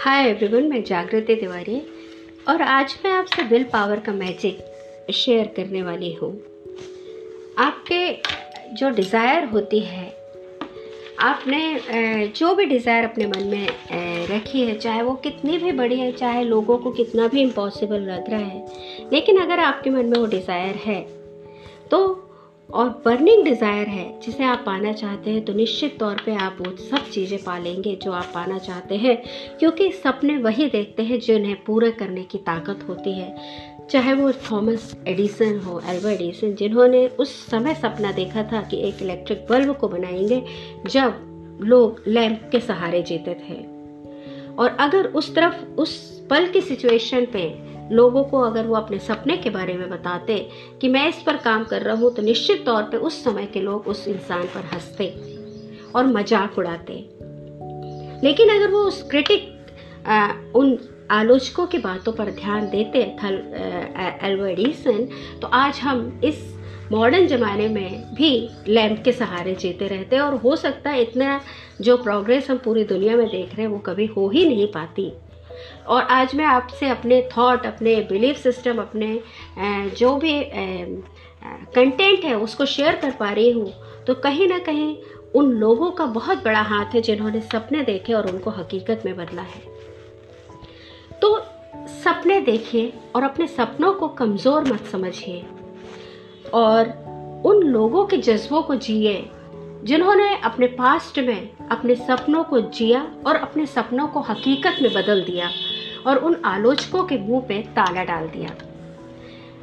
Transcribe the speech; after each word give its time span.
Hi 0.00 0.28
everyone 0.28 0.64
मैं 0.64 0.82
जागृति 0.84 1.34
तिवारी 1.36 1.80
और 2.48 2.62
आज 2.62 2.94
मैं 3.04 3.12
आपसे 3.12 3.42
विल 3.42 3.64
पावर 3.64 4.00
का 4.00 4.12
मैजिक 4.12 5.12
शेयर 5.14 5.46
करने 5.56 5.82
वाली 5.82 6.12
हूँ। 6.12 6.30
आपके 7.58 8.12
जो 8.74 8.90
डिज़ायर 8.90 9.44
होती 9.44 9.80
है, 9.80 10.06
आपने 11.20 12.28
जो 12.36 12.54
भी 12.54 12.64
डिज़ायर 12.64 13.04
अपने 13.04 13.26
मन 13.26 13.46
में 13.46 13.66
रखी 14.30 14.60
है, 14.60 14.78
चाहे 14.78 15.02
वो 15.02 15.14
कितनी 15.14 15.58
भी 15.58 15.72
बड़ी 15.72 15.98
है, 16.00 16.10
चाहे 16.12 16.44
लोगों 16.44 16.78
को 16.78 16.90
कितना 16.92 17.28
भी 17.28 17.42
इम्पॉसिबल 17.42 18.00
लग 18.02 18.30
रहा 18.30 18.40
है, 18.40 18.66
लेकिन 19.12 19.40
अगर 19.40 19.60
आपके 19.60 19.90
मन 19.90 20.06
में 20.06 20.18
वो 20.18 20.26
डिज़ायर 20.26 20.76
है 20.84 21.00
तो 21.90 22.17
और 22.74 22.88
बर्निंग 23.04 23.44
डिज़ायर 23.44 23.86
है, 23.88 24.20
जिसे 24.20 24.44
आप 24.44 24.62
पाना 24.66 24.92
चाहते 24.92 25.30
हैं 25.30 25.44
तो 25.44 25.52
निश्चित 25.52 25.98
तौर 25.98 26.16
पे 26.26 26.34
आप 26.34 26.56
वो 26.60 26.76
सब 26.76 27.10
चीज़ें 27.10 27.44
पा 27.44 27.58
लेंगे 27.58 27.94
जो 27.96 28.12
आप 28.12 28.30
पाना 28.34 28.58
चाहते 28.58 28.94
हैं, 28.94 29.16
क्योंकि 29.58 29.92
सपने 29.92 30.36
वही 30.36 30.66
देखते 30.66 31.02
हैं 31.02 31.20
जिन्हें 31.20 31.64
पूरा 31.64 31.90
करने 31.90 32.22
की 32.22 32.38
ताकत 32.38 32.84
होती 32.88 33.12
है। 33.12 33.36
चाहे 33.90 34.12
वो 34.12 34.32
थॉमस 34.32 34.96
एडिसन 35.08 35.58
हो, 35.58 35.80
एल्बर्ट 35.86 36.20
एडिसन, 36.20 36.54
जिन्होंने 36.54 37.06
उस 37.08 37.46
समय 37.46 37.74
सपना 37.74 38.12
देखा 38.12 38.42
था 38.42 38.60
कि 38.62 38.76
एक 38.88 39.02
इलेक्ट्रिक 39.02 39.46
बल्ब 39.50 39.76
को 39.76 39.88
बनाएँगे, 39.88 40.42
जब 40.86 41.58
लोग 41.60 42.02
लैंप 42.06 42.48
के 42.52 42.60
सहारे 42.60 43.02
जीते 43.02 43.34
थे। 43.34 43.54
और 44.56 44.76
अगर 44.80 45.06
उस 45.06 45.34
तरफ़, 45.34 45.54
उस 45.54 46.20
पल 46.30 46.46
की 46.46 46.60
सिचुएशन 46.60 47.24
पे 47.24 47.48
लोगों 47.92 48.22
को 48.24 48.40
अगर 48.40 48.66
वो 48.66 48.74
अपने 48.74 48.98
सपने 48.98 49.36
के 49.36 49.50
बारे 49.50 49.74
में 49.74 49.88
बताते 49.90 50.38
कि 50.80 50.88
मैं 50.88 51.08
इस 51.08 51.22
पर 51.22 51.36
काम 51.36 51.64
कर 51.64 51.82
रहा 51.82 51.94
हूँ 51.96 52.14
तो 52.14 52.22
निश्चित 52.22 52.64
तौर 52.66 52.82
पे 52.82 52.96
उस 52.96 53.22
समय 53.24 53.46
के 53.46 53.60
लोग 53.60 53.86
उस 53.86 54.06
इंसान 54.08 54.42
पर 54.54 54.64
हँसते 54.74 55.08
और 55.94 56.06
मज़ाक 56.06 56.58
उड़ाते। 56.58 56.94
लेकिन 58.24 58.48
अगर 58.48 58.70
वो 58.70 58.78
उस 58.78 59.02
क्रिटिक 59.02 59.56
आ, 60.06 60.28
उन 60.54 60.78
आलोचकों 61.10 61.66
की 61.66 61.78
बातों 61.78 62.12
पर 62.12 62.30
ध्यान 62.30 62.68
देते 62.70 63.02
एल्वर्डिसन 64.28 65.08
तो 65.42 65.46
आज 65.46 65.78
हम 65.78 66.20
इस 66.24 66.54
मॉडर्न 66.92 67.26
ज़माने 67.26 67.68
में 67.68 68.14
भी 68.14 68.30
लैंप 68.68 69.02
के 69.04 69.12
सहारे 69.12 69.54
जीते 69.54 69.88
रहते 69.88 70.18
और 70.18 70.34
हो 70.34 70.56
सकता 70.56 70.90
है 70.90 71.02
इतना 71.02 71.40
जो 71.80 71.96
प्रोग्रेस 71.96 72.50
हम 72.50 72.58
पूरी 72.58 72.84
दुनिया 72.84 73.16
में 73.16 73.26
देख 73.26 73.54
रहे 73.54 73.62
हैं 73.62 73.68
वो 73.68 73.78
कभी 73.78 74.06
हो 74.06 74.28
ही 74.28 74.48
नहीं 74.48 74.66
पाती। 74.66 75.12
और 75.86 76.02
आज 76.02 76.34
मैं 76.34 76.44
आपसे 76.44 76.88
अपने 76.88 77.20
थॉट 77.36 77.66
अपने 77.66 77.94
बिलीफ 78.02 78.36
सिस्टम 78.36 78.78
अपने 78.78 79.20
जो 79.98 80.14
भी 80.16 80.40
कंटेंट 81.74 82.24
है, 82.24 82.34
उसको 82.36 82.66
शेयर 82.66 82.96
कर 82.96 83.10
पा 83.10 83.30
रही 83.30 83.50
हूँ 83.50 83.72
तो 84.06 84.14
कहीं 84.14 84.48
ना 84.48 84.58
कहीं 84.58 84.96
उन 85.34 85.50
लोगों 85.52 85.90
का 85.90 86.06
बहुत 86.06 86.44
बड़ा 86.44 86.60
हाथ 86.62 86.94
है 86.94 87.00
जिन्होंने 87.00 87.40
सपने 87.42 87.82
देखे 87.82 88.12
और 88.12 88.30
उनको 88.30 88.50
हकीकत 88.50 89.02
में 89.06 89.16
बदला 89.16 89.42
है। 89.42 89.60
तो 91.20 91.38
सपने 92.04 92.40
देखिए 92.40 92.92
और 93.16 93.22
अपने 93.22 93.46
सपनों 93.46 93.92
को 93.92 94.08
कमज़ोर 94.08 94.72
मत 94.72 94.86
समझिए 94.86 95.44
और 96.54 96.88
उन 97.46 97.62
लोगों 97.62 98.04
के 98.06 98.16
जज्बों 98.18 98.62
को 98.62 98.74
जिए 98.76 99.30
जिन्होंने 99.84 100.34
अपने 100.40 100.66
पास्ट 100.66 101.18
में 101.18 101.48
अपने 101.70 101.94
सपनों 101.94 102.44
को 102.44 102.60
जिया 102.60 103.00
और 103.26 103.36
अपने 103.36 103.66
सपनों 103.66 104.06
को 104.08 104.20
हकीकत 104.20 104.76
में 104.82 104.92
बदल 104.94 105.22
दिया 105.22 105.50
और 106.06 106.16
उन 106.16 106.36
आलोचकों 106.44 107.04
के 107.04 107.18
मुँह 107.18 107.40
पे 107.40 107.58
ताला 107.62 108.04
डाल 108.04 108.28
दिया। 108.28 108.54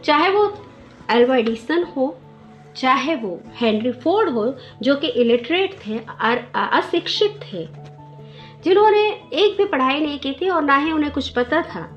चाहे 0.04 0.30
वो 0.30 0.58
एल्वा 1.12 1.36
एडिसन 1.36 1.84
हो, 1.84 2.18
चाहे 2.76 3.16
वो 3.16 3.40
हेनरी 3.56 3.92
फोर्ड 3.92 4.30
हो, 4.30 4.56
जो 4.82 4.96
कि 4.96 5.08
इलिटरेट 5.08 5.74
थे 5.88 5.98
और 5.98 6.52
अशिक्षित 6.56 7.40
थे, 7.44 7.68
जिन्होंने 8.64 9.08
एक 9.34 9.58
भी 9.58 9.66
पढ़ाई 9.66 10.00
नहीं 10.00 10.20
की 10.20 10.34
थी 10.34 10.50
और 10.50 10.64
ना 10.64 10.78
ही 10.78 10.92
उन्हें 10.92 11.14
कुछ 11.14 11.30
पता 11.30 11.62
था। 11.62 11.95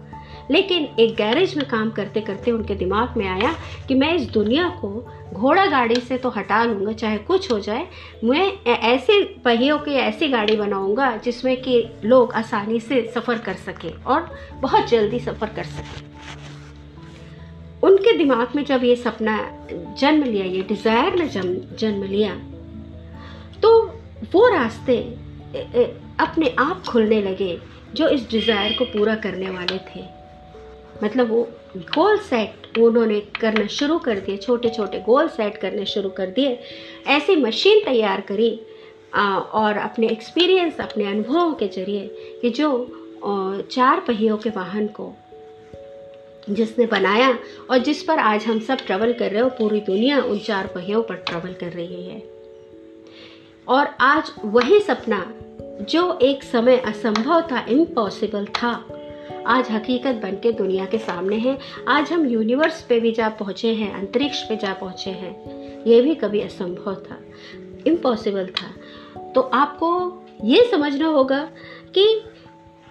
लेकिन 0.51 0.89
एक 1.01 1.15
गैरेज 1.17 1.57
में 1.57 1.67
काम 1.69 1.91
करते 1.91 2.21
करते 2.21 2.51
उनके 2.51 2.75
दिमाग 2.75 3.17
में 3.17 3.27
आया 3.29 3.55
कि 3.89 3.95
मैं 3.95 4.13
इस 4.15 4.29
दुनिया 4.31 4.69
को 4.81 4.91
घोड़ा 5.33 5.67
गाड़ी 5.67 5.95
से 5.97 6.17
तो 6.19 6.31
हटा 6.31 6.63
लूँगा, 6.65 6.93
चाहे 6.93 7.19
कुछ 7.19 7.51
हो 7.53 7.59
जाए। 7.61 7.87
मैं 8.25 8.53
ऐसे 8.67 9.23
पहियों 9.45 9.79
की 9.79 9.95
ऐसी 10.01 10.29
गाड़ी 10.29 10.57
बनाऊँगा 10.57 11.17
जिसमें 11.17 11.57
कि 11.63 11.85
लोग 12.05 12.33
आसानी 12.35 12.81
से 12.81 13.03
सफ़र 13.15 13.39
कर 13.39 13.55
सकें 13.57 13.91
और 13.95 14.31
बहुत 14.61 14.89
जल्दी 14.91 15.19
सफ़र 15.21 15.55
कर 15.57 15.65
सकें। 15.67 16.07
उनके 17.83 18.17
दिमाग 18.19 18.57
में 18.57 18.65
जब 18.65 18.85
ये 18.85 18.97
सपना 18.97 19.39
जन्म 19.99 20.25
लिया, 20.25 20.45
ये 20.45 20.63
डिज़ायर 20.63 21.15
ने 21.15 21.29
जन्म 21.29 22.03
लिया 22.05 22.35
तो 23.63 23.71
वो 24.33 24.49
रास्ते 24.49 24.97
अपने 26.21 26.55
आप 26.59 26.83
खुलने 26.89 27.21
लगे 27.23 27.59
जो 27.95 28.09
इस 28.09 28.29
डिज़ायर 28.31 28.73
को 28.79 28.85
पूरा 28.87 29.15
करने 29.17 29.51
वाले 29.51 29.79
थे। 29.87 30.01
मतलब 31.05 31.31
वो 31.31 31.43
गोल 31.77 32.17
सेट 32.19 32.79
उन्होंने 32.79 33.21
करना 33.41 33.67
शुरू 33.67 33.99
कर 33.99 34.21
दिए 34.21 34.37
छोटे 34.37 34.69
छोटे 34.69 35.01
गोल 35.01 35.29
सेट 35.29 35.57
करने 35.57 35.85
शुरू 35.87 36.09
कर 36.09 36.27
दिए। 36.27 36.59
ऐसी 37.07 37.37
मशीन 37.37 37.85
तैयार 37.85 38.21
करी 38.21 38.51
और 39.15 39.77
अपने 39.79 40.09
एक्सपीरियंस 40.09 40.81
अपने 40.81 41.05
अनुभवों 41.05 41.53
के 41.55 41.69
ज़रिए 41.69 42.39
कि 42.43 42.51
जो 42.51 42.71
चार 43.71 44.01
पहियों 44.01 44.37
के 44.37 44.51
वाहन 44.51 44.87
को 44.87 45.13
जिसने 46.51 46.87
बनाया 46.87 47.39
और 47.71 47.79
जिस 47.79 48.03
पर 48.03 48.19
आज 48.19 48.45
हम 48.45 48.61
सब 48.61 48.79
ट्रेवल 48.87 49.13
कर 49.13 49.31
रहे 49.31 49.43
हो, 49.43 49.49
पूरी 49.49 49.81
दुनिया 49.81 50.21
उन 50.23 50.39
चार 50.39 50.67
पहियों 50.67 51.03
पर 51.03 51.15
ट्रेवल 51.15 51.53
कर 51.53 51.73
रही 51.73 52.03
है। 52.05 52.23
और 53.69 53.95
आज 54.01 54.33
वही 54.45 54.81
सपना, 54.81 55.25
जो 55.91 56.19
एक 56.23 56.43
समय 56.43 56.77
असंभव 56.77 57.41
था 57.43 57.65
इम्पॉसिबल 57.69 58.45
था 58.45 58.73
आज 59.49 59.71
हकीकत 59.71 60.15
बन 60.15 60.31
के 60.31 60.53
दुनिया 60.53 60.87
के 60.87 60.99
सामने 60.99 61.37
है। 61.37 61.59
आज 61.89 62.13
हम 62.13 62.27
यूनिवर्स 62.27 62.83
पे 62.83 63.01
भी 63.01 63.13
जा 63.13 63.29
पहुँचे 63.29 63.69
हैं, 63.69 63.95
अंतरिक्ष 63.95 64.43
पे 64.43 64.57
जा 64.57 64.73
पहुँचे 64.75 65.11
हैं। 65.11 65.45
ये 65.85 66.01
भी 66.01 66.15
कभी 66.15 66.41
असंभव 66.41 66.95
था 66.95 67.19
इम्पॉसिबल 67.87 68.47
था। 68.47 68.75
तो 69.33 69.41
आपको 69.41 70.19
ये 70.45 70.69
समझना 70.71 71.07
होगा 71.07 71.51
कि 71.95 72.23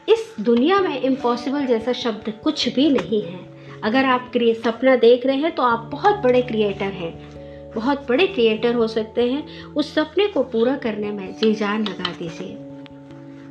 इस 0.10 0.36
दुनिया 0.40 0.80
में 0.80 1.02
इम्पॉसिबल 1.02 1.66
जैसा 1.66 1.94
शब्द 1.94 2.34
कुछ 2.44 2.74
भी 2.76 2.90
नहीं 2.90 3.22
है। 3.22 3.40
अगर 3.84 4.06
आप 4.06 4.30
क्रिए, 4.32 4.54
सपना 4.54 4.96
देख 4.96 5.26
रहे 5.26 5.38
हैं 5.38 5.56
तो 5.56 5.64
आप 5.64 5.80
बहुत 5.80 6.16
बड़े 6.16 6.42
क्रिएटर 6.42 6.92
हैं। 6.94 7.30
बहुत 7.74 8.06
बड़े 8.10 8.28
क्रिएटर 8.28 8.76
हो 8.76 8.88
सकते 8.88 9.32
हैं। 9.32 9.64
उस 9.64 9.96
सपने 9.96 10.28
को 10.28 10.44
पूरा 10.44 10.76
करने 10.76 11.12
में 11.12 11.34
जी 11.34 11.56
जान 11.56 11.88
लगा 11.88 12.12
दीजिए। 12.12 12.58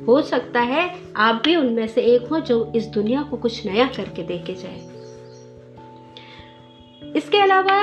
हो 0.07 0.21
सकता 0.21 0.61
है 0.61 0.89
आप 1.17 1.41
भी 1.45 1.55
उनमें 1.55 1.87
से 1.87 2.01
एक 2.05 2.27
हो 2.27 2.39
जो 2.39 2.71
इस 2.75 2.85
दुनिया 2.87 3.21
को 3.21 3.37
कुछ 3.37 3.65
नया 3.65 3.87
करके 3.87 4.23
देके 4.23 4.53
जाए। 4.53 4.79
इसके 7.15 7.37
अलावा 7.37 7.81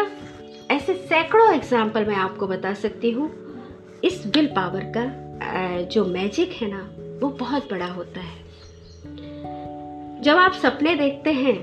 ऐसे 0.71 0.95
सैकड़ों 0.95 1.53
एग्ज़ाम्पल 1.55 2.05
मैं 2.05 2.17
आपको 2.17 2.47
बता 2.47 2.75
सकती 2.75 3.11
हूँ। 3.11 3.31
इस 4.05 4.27
विल 4.27 4.47
पावर 4.47 4.85
का 4.97 5.05
जो 5.85 6.05
मैजिक 6.05 6.53
है 6.53 6.69
ना, 6.71 6.89
वो 7.21 7.29
बहुत 7.31 7.71
बड़ा 7.71 7.87
होता 7.87 8.21
है। 8.21 8.43
जब 10.23 10.37
आप 10.37 10.53
सपने 10.53 10.95
देखते 10.95 11.33
हैं 11.33 11.57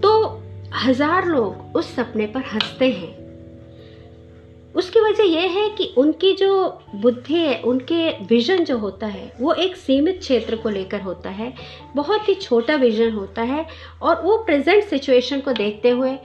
तो 0.00 0.10
हज़ार 0.76 1.26
लोग 1.26 1.76
उस 1.76 1.94
सपने 1.96 2.26
पर 2.26 2.42
हँसते 2.44 2.90
हैं। 2.90 3.27
उसकी 4.78 5.00
वजह 5.00 5.24
यह 5.24 5.50
है 5.52 5.68
कि 5.70 5.92
उनकी 5.98 6.32
जो 6.32 6.80
बुद्धि 6.94 7.34
है, 7.34 7.60
उनके 7.62 8.10
विजन 8.24 8.64
जो 8.64 8.76
होता 8.78 9.06
है, 9.06 9.32
वो 9.40 9.52
एक 9.54 9.76
सीमित 9.76 10.18
क्षेत्र 10.18 10.56
को 10.56 10.68
लेकर 10.68 11.00
होता 11.00 11.30
है, 11.30 11.52
बहुत 11.96 12.28
ही 12.28 12.34
छोटा 12.34 12.76
विजन 12.76 13.12
होता 13.12 13.42
है 13.42 13.66
और 14.02 14.22
वो 14.22 14.36
प्रेजेंट 14.38 14.84
सिचुएशन 14.84 15.40
को 15.40 15.52
देखते 15.52 15.90
हुए 15.90 16.16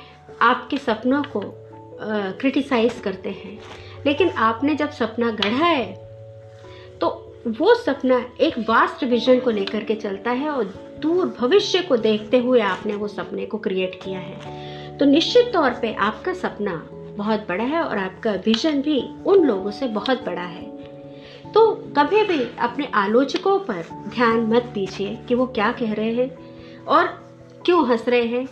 आपके 0.41 0.77
सपनों 0.77 1.23
को 1.23 1.41
क्रिटिसाइज 2.39 2.99
करते 3.03 3.29
हैं। 3.29 3.59
लेकिन 4.05 4.29
आपने 4.29 4.75
जब 4.75 4.89
सपना 4.91 5.31
गढ़ा 5.31 5.65
है 5.65 5.91
तो 7.01 7.09
वो 7.59 7.73
सपना 7.75 8.25
एक 8.41 8.57
वास्ट 8.59 9.03
विजन 9.03 9.39
को 9.39 9.49
लेकर 9.49 9.83
के 9.83 9.95
चलता 9.95 10.31
है 10.31 10.49
और 10.49 10.63
दूर 11.01 11.35
भविष्य 11.39 11.81
को 11.81 11.97
देखते 11.97 12.37
हुए 12.37 12.59
आपने 12.61 12.95
वो 12.95 13.07
सपने 13.07 13.45
को 13.45 13.57
क्रिएट 13.57 13.99
किया 14.03 14.19
है। 14.19 14.97
तो 14.97 15.05
निश्चित 15.05 15.51
तौर 15.53 15.71
पे 15.71 15.93
आपका 15.93 16.33
सपना 16.33 16.71
बहुत 17.17 17.45
बड़ा 17.49 17.63
है 17.63 17.81
और 17.83 17.97
आपका 17.97 18.31
विजन 18.45 18.81
भी 18.81 18.99
उन 19.25 19.45
लोगों 19.45 19.71
से 19.71 19.87
बहुत 19.87 20.23
बड़ा 20.25 20.41
है। 20.41 20.65
तो 21.53 21.71
कभी 21.97 22.23
भी 22.23 22.43
अपने 22.59 22.87
आलोचकों 22.93 23.57
पर 23.59 23.83
ध्यान 24.07 24.39
मत 24.47 24.63
दीजिए 24.63 25.15
कि 25.27 25.35
वो 25.35 25.45
क्या 25.45 25.71
कह 25.71 25.93
रहे 25.93 26.13
हैं 26.13 26.29
और 26.85 27.07
क्यों 27.65 27.87
हंस 27.87 28.07
रहे 28.07 28.25
हैं। 28.27 28.45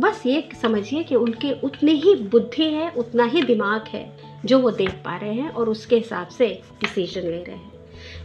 बस 0.00 0.22
ये 0.26 0.48
समझिए 0.62 1.02
कि 1.02 1.14
उनके 1.14 1.52
उतनी 1.60 1.92
ही 1.92 2.14
बुद्धि 2.14 2.64
है, 2.64 2.90
उतना 2.90 3.24
ही 3.24 3.42
दिमाग 3.42 3.84
है 3.88 4.10
जो 4.44 4.58
वो 4.58 4.70
देख 4.70 4.90
पा 5.04 5.16
रहे 5.16 5.32
हैं 5.32 5.50
और 5.50 5.68
उसके 5.68 5.96
हिसाब 5.96 6.28
से 6.28 6.46
डिसीज़न 6.80 7.22
ले 7.22 7.42
रहे 7.44 7.56
हैं। 7.56 7.72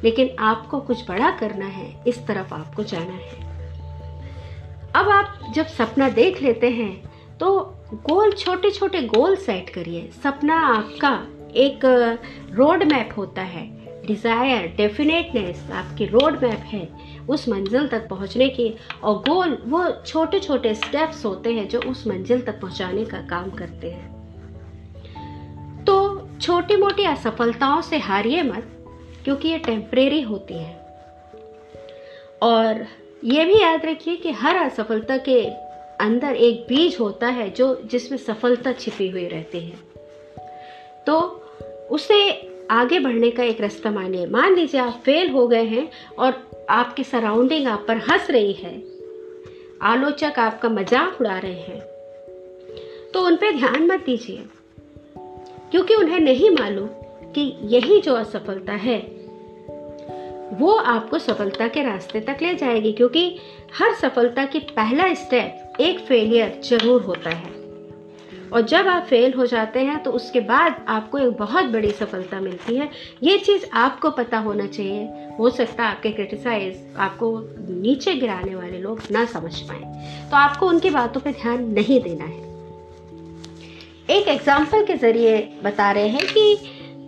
लेकिन 0.03 0.29
आपको 0.39 0.79
कुछ 0.79 1.07
बड़ा 1.09 1.29
करना 1.31 1.65
है, 1.65 2.03
इस 2.07 2.25
तरफ़ 2.27 2.53
आपको 2.53 2.83
जाना 2.83 3.13
है। 3.13 3.41
अब 4.95 5.09
आप 5.09 5.39
जब 5.53 5.65
सपना 5.67 6.09
देख 6.09 6.41
लेते 6.41 6.69
हैं 6.69 7.11
तो 7.37 7.49
गोल 7.93 8.31
छोटे 8.31 8.69
छोटे 8.71 9.01
गोल 9.01 9.35
सेट 9.35 9.69
करिए। 9.69 10.09
सपना 10.23 10.55
आपका 10.67 11.11
एक 11.55 11.79
रोड 12.51 12.83
मैप 12.83 13.09
होता 13.17 13.41
है। 13.41 13.65
डिज़ायर 14.05 14.67
डेफिनेटनेस 14.77 15.69
आपकी 15.71 16.05
रोड 16.05 16.43
मैप 16.43 16.63
है 16.67 16.87
उस 17.29 17.47
मंजिल 17.49 17.87
तक 17.87 18.07
पहुँचने 18.09 18.47
की। 18.49 18.73
और 19.03 19.17
गोल, 19.19 19.57
वो 19.65 19.83
छोटे 20.05 20.39
छोटे 20.39 20.73
स्टेप्स 20.75 21.25
होते 21.25 21.53
हैं 21.53 21.67
जो 21.69 21.79
उस 21.81 22.05
मंजिल 22.07 22.41
तक 22.41 22.59
पहुँचाने 22.61 23.05
का 23.05 23.21
काम 23.27 23.49
करते 23.51 23.91
हैं। 23.91 24.11
तो 25.85 26.27
छोटी 26.41 26.75
मोटी 26.75 27.05
असफलताओं 27.05 27.81
से 27.81 27.97
हारिए 27.97 28.43
मत, 28.43 28.67
क्योंकि 29.23 29.47
ये 29.47 29.57
टेम्परेरी 29.57 30.21
होती 30.21 30.53
है। 30.53 30.75
और 32.41 32.85
ये 33.23 33.45
भी 33.45 33.61
याद 33.61 33.85
रखिए 33.85 34.15
कि 34.15 34.31
हर 34.31 34.55
असफलता 34.55 35.17
के 35.17 35.43
अंदर 36.03 36.35
एक 36.35 36.65
बीज 36.69 36.97
होता 36.99 37.27
है 37.27 37.49
जो 37.49 37.81
जिसमें 37.85 38.17
सफलता 38.17 38.71
छिपी 38.71 39.09
हुई 39.09 39.27
रहती 39.27 39.59
है। 39.59 39.77
तो 41.07 41.19
उसे 41.91 42.49
आगे 42.71 42.99
बढ़ने 42.99 43.31
का 43.31 43.43
एक 43.43 43.61
रास्ता 43.61 43.91
मानिए। 43.91 44.25
मान 44.25 44.55
लीजिए 44.55 44.81
आप 44.81 45.01
फेल 45.05 45.29
हो 45.29 45.47
गए 45.47 45.63
हैं 45.63 45.91
और 46.19 46.51
आपकी 46.69 47.03
सराउंडिंग 47.03 47.67
आप 47.67 47.85
पर 47.87 47.97
हंस 47.97 48.27
रही 48.29 48.53
है। 48.53 48.83
आलोचक 49.81 50.33
आपका 50.37 50.69
मज़ाक 50.69 51.21
उड़ा 51.21 51.39
रहे 51.39 51.61
हैं। 51.61 51.79
तो 53.11 53.21
उन 53.25 53.35
पर 53.35 53.55
ध्यान 53.55 53.87
मत 53.87 53.99
दीजिए। 53.99 54.45
क्योंकि 55.71 55.95
उन्हें 55.95 56.19
नहीं 56.19 56.49
मालूम 56.49 56.87
कि 57.31 57.57
यही 57.63 58.01
जो 58.01 58.13
असफलता 58.13 58.73
है, 58.73 58.99
वो 60.53 60.71
आपको 60.71 61.19
सफलता 61.19 61.67
के 61.67 61.83
रास्ते 61.83 62.19
तक 62.19 62.37
ले 62.41 62.55
जाएगी। 62.55 62.91
क्योंकि 62.91 63.39
हर 63.79 63.93
सफलता 63.93 64.45
की 64.45 64.59
पहला 64.59 65.13
स्टेप 65.13 65.62
एक 65.81 65.99
फेलियर 65.99 66.59
ज़रूर 66.63 67.01
होता 67.01 67.29
है। 67.29 67.51
और 68.53 68.61
जब 68.61 68.87
आप 68.87 69.03
फेल 69.03 69.33
हो 69.33 69.45
जाते 69.45 69.79
हैं 69.79 70.01
तो 70.03 70.11
उसके 70.11 70.39
बाद 70.39 70.75
आपको 70.87 71.17
एक 71.17 71.31
बहुत 71.37 71.65
बड़ी 71.65 71.91
सफलता 71.91 72.39
मिलती 72.39 72.75
है। 72.75 72.89
ये 73.23 73.37
चीज़ 73.37 73.65
आपको 73.73 74.09
पता 74.11 74.37
होना 74.39 74.67
चाहिए। 74.67 75.07
हो 75.39 75.49
सकता 75.49 75.83
है 75.83 75.91
आपके 75.91 76.11
क्रिटिसाइज 76.11 76.95
आपको 76.97 77.31
नीचे 77.71 78.13
गिराने 78.15 78.55
वाले 78.55 78.79
लोग 78.79 79.01
ना 79.11 79.25
समझ 79.25 79.59
पाए। 79.61 79.79
तो 80.29 80.37
आपको 80.37 80.67
उनकी 80.67 80.89
बातों 80.89 81.21
पर 81.21 81.31
ध्यान 81.31 81.65
नहीं 81.73 81.99
देना 82.01 82.25
है। 82.25 82.41
एक 84.09 84.27
एग्ज़ाम्पल 84.27 84.85
के 84.85 84.95
ज़रिए 84.97 85.37
बता 85.63 85.91
रहे 85.91 86.07
हैं 86.07 86.25
कि 86.27 86.55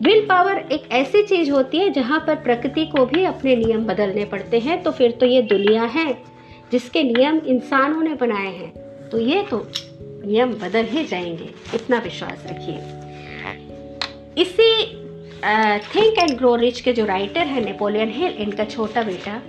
विल 0.03 0.25
पावर 0.25 0.57
एक 0.71 0.91
ऐसी 0.91 1.23
चीज़ 1.23 1.51
होती 1.51 1.77
है 1.77 1.89
जहाँ 1.89 2.19
पर 2.19 2.35
प्रकृति 2.35 2.85
को 2.85 3.05
भी 3.05 3.23
अपने 3.25 3.55
नियम 3.55 3.85
बदलने 3.85 4.25
पड़ते 4.25 4.59
हैं। 4.59 4.83
तो 4.83 4.91
फिर 4.91 5.11
तो 5.11 5.25
ये 5.25 5.41
दुनिया 5.41 5.83
है। 5.83 6.34
जिसके 6.75 7.03
नियम 7.03 7.37
इंसानों 7.47 8.01
ने 8.03 8.13
बनाए 8.13 8.47
हैं 8.47 9.09
तो 9.09 9.19
ये 9.19 9.41
तो 9.43 9.57
नियम 9.97 10.53
बदल 10.53 10.85
ही 10.85 11.03
जाएँगे। 11.05 11.49
इतना 11.73 11.97
विश्वास 11.97 12.43
रखिए। 12.47 12.75
इसी 14.37 14.85
थिंक 15.85 16.17
एंड 16.19 16.37
ग्रो 16.37 16.55
रिच 16.55 16.81
के 16.81 16.93
जो 16.93 17.05
राइटर 17.05 17.47
है 17.47 17.63
नेपोलियन 17.65 18.09
हिल 18.09 18.33
इनका 18.37 18.65
छोटा 18.65 19.03
बेटा, 19.03 19.39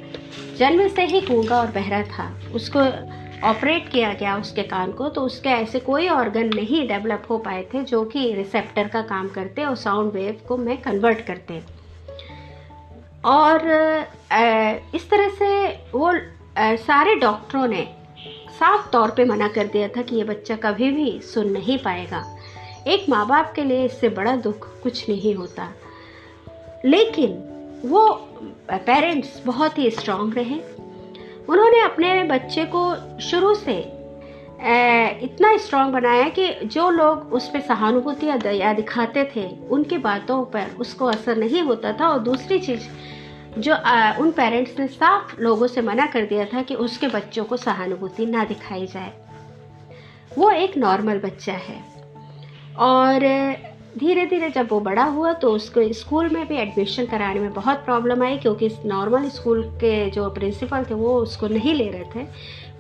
जन्म 0.59 0.89
से 0.89 1.05
ही 1.05 1.21
गूँगा 1.21 1.61
और 1.61 1.67
बहरा 1.67 2.03
था। 2.03 2.29
उसको 2.55 2.81
ऑपरेट 3.49 3.89
किया 3.89 4.13
गया 4.13 4.37
उसके 4.37 4.63
कान 4.63 4.93
को 4.93 5.09
तो 5.09 5.21
उसके 5.21 5.49
ऐसे 5.49 5.81
कोई 5.81 6.09
ऑर्गन 6.09 6.55
नहीं 6.55 6.87
डेवलप 6.89 7.27
हो 7.31 7.39
पाए 7.39 7.67
थे 7.75 7.83
जो 7.85 8.05
कि 8.05 8.33
रिसेप्टर 8.35 8.89
का 8.89 9.03
काम 9.03 9.29
करते 9.29 9.65
और 9.65 9.77
साउंड 9.77 10.13
वेव 10.13 10.41
को 10.49 10.57
मैं 10.57 10.77
कन्वर्ट 10.83 11.27
करते। 11.27 11.61
और 13.25 13.61
इस 14.95 15.11
तरह 15.11 15.29
से 15.29 15.49
वो 15.95 16.13
सारे 16.59 17.15
डॉक्टरों 17.15 17.67
ने 17.67 17.83
साफ़ 18.51 18.91
तौर 18.91 19.11
पे 19.11 19.25
मना 19.25 19.49
कर 19.49 19.67
दिया 19.67 19.89
था 19.89 20.03
कि 20.03 20.17
ये 20.17 20.25
बच्चा 20.25 20.57
कभी 20.57 20.91
भी 20.91 21.21
सुन 21.25 21.49
नहीं 21.49 21.79
पाएगा। 21.79 22.23
एक 22.87 23.09
माँ 23.09 23.27
बाप 23.27 23.53
के 23.57 23.65
लिए 23.65 23.85
इससे 23.85 24.09
बड़ा 24.09 24.37
दुख 24.37 24.69
कुछ 24.83 25.09
नहीं 25.09 25.35
होता। 25.35 25.69
लेकिन 26.85 27.33
वो 27.85 28.09
पेरेंट्स 28.71 29.43
बहुत 29.47 29.79
ही 29.79 29.91
स्ट्रांग 29.91 30.35
रहे। 30.35 30.59
उन्होंने 31.49 31.81
अपने 31.81 32.23
बच्चे 32.25 32.65
को 32.75 32.85
शुरू 33.21 33.55
से 33.55 33.79
इतना 35.23 35.57
स्ट्रांग 35.57 35.93
बनाया 35.93 36.29
कि 36.29 36.49
जो 36.65 36.89
लोग 36.91 37.33
उस 37.33 37.49
पर 37.49 37.61
सहानुभूति 37.61 38.27
या 38.61 38.73
दिखाते 38.73 39.25
थे, 39.37 39.49
उनकी 39.71 39.99
बातों 39.99 40.45
पर 40.45 40.71
उसको 40.81 41.07
असर 41.07 41.37
नहीं 41.37 41.63
होता 41.63 41.93
था 41.93 42.09
और 42.09 42.19
दूसरी 42.19 42.59
चीज़ 42.59 42.89
जो 43.59 43.75
आ, 43.75 44.13
उन 44.13 44.31
पेरेंट्स 44.31 44.79
ने 44.79 44.87
साफ़ 44.87 45.41
लोगों 45.41 45.67
से 45.67 45.83
मना 45.83 46.07
कर 46.07 46.25
दिया 46.25 46.45
था 46.45 46.63
कि 46.63 46.75
उसके 46.75 47.09
बच्चों 47.09 47.45
को 47.45 47.57
सहानुभूति 47.57 48.27
ना 48.27 48.45
दिखाई 48.45 48.87
जाए। 48.87 49.13
वो 50.39 50.51
एक 50.51 50.77
नॉर्मल 50.77 51.19
बच्चा 51.19 51.53
है। 51.53 51.81
और 52.79 53.21
धीरे 53.99 54.27
धीरे 54.27 54.49
जब 54.51 54.69
वो 54.71 54.81
बड़ा 54.81 55.05
हुआ 55.05 55.33
तो 55.33 55.51
उसको 55.53 55.93
स्कूल 55.93 56.29
में 56.29 56.47
भी 56.49 56.57
एडमिशन 56.57 57.07
कराने 57.07 57.41
में 57.41 57.53
बहुत 57.53 57.77
प्रॉब्लम 57.77 58.23
आई 58.23 58.37
क्योंकि 58.39 58.69
नॉर्मल 58.87 59.29
स्कूल 59.29 59.63
के 59.75 60.11
जो 60.11 60.29
प्रिंसिपल 60.31 60.85
थे 60.85 60.95
वो 60.95 61.15
उसको 61.19 61.49
नहीं 61.49 61.75
ले 61.75 61.89
रहे 61.89 62.05
थे। 62.15 62.27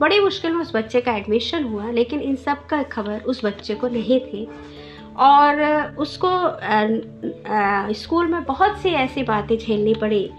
बड़ी 0.00 0.20
मुश्किल 0.20 0.52
में 0.52 0.60
उस 0.60 0.74
बच्चे 0.76 1.00
का 1.00 1.12
एडमिशन 1.12 1.64
हुआ 1.64 1.90
लेकिन 1.90 2.20
इन 2.20 2.36
सब 2.36 2.66
का 2.66 2.82
खबर 2.82 3.20
उस 3.20 3.44
बच्चे 3.44 3.74
को 3.74 3.88
नहीं 3.88 4.20
थी। 4.20 4.48
और 5.18 5.62
उसको 5.98 6.28
स्कूल 7.94 8.26
में 8.26 8.42
बहुत 8.44 8.78
सी 8.78 8.88
ऐसी 8.88 9.22
बातें 9.22 9.56
झेलनी 9.58 9.94
पड़ी 9.94 10.30